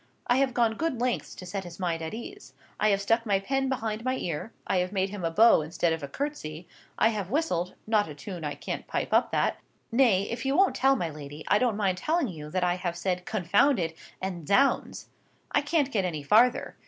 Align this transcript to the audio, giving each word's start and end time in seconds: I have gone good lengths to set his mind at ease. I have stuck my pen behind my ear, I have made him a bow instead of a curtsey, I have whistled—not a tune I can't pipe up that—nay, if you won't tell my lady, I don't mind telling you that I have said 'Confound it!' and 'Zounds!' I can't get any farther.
I 0.25 0.37
have 0.37 0.55
gone 0.55 0.77
good 0.77 0.99
lengths 0.99 1.35
to 1.35 1.45
set 1.45 1.63
his 1.63 1.79
mind 1.79 2.01
at 2.01 2.11
ease. 2.15 2.55
I 2.79 2.89
have 2.89 3.03
stuck 3.03 3.23
my 3.23 3.39
pen 3.39 3.69
behind 3.69 4.03
my 4.03 4.15
ear, 4.17 4.51
I 4.65 4.77
have 4.77 4.91
made 4.91 5.11
him 5.11 5.23
a 5.23 5.29
bow 5.29 5.61
instead 5.61 5.93
of 5.93 6.01
a 6.01 6.07
curtsey, 6.07 6.67
I 6.97 7.09
have 7.09 7.29
whistled—not 7.29 8.07
a 8.09 8.15
tune 8.15 8.43
I 8.43 8.55
can't 8.55 8.87
pipe 8.87 9.13
up 9.13 9.29
that—nay, 9.29 10.23
if 10.23 10.43
you 10.43 10.57
won't 10.57 10.73
tell 10.73 10.95
my 10.95 11.11
lady, 11.11 11.45
I 11.49 11.59
don't 11.59 11.77
mind 11.77 11.99
telling 11.99 12.29
you 12.29 12.49
that 12.49 12.63
I 12.63 12.77
have 12.77 12.97
said 12.97 13.27
'Confound 13.27 13.77
it!' 13.77 13.95
and 14.19 14.47
'Zounds!' 14.47 15.05
I 15.51 15.61
can't 15.61 15.91
get 15.91 16.03
any 16.03 16.23
farther. 16.23 16.77